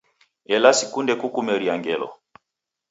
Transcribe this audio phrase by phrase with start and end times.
[0.55, 2.09] Ela sikunde kukumeria ngelo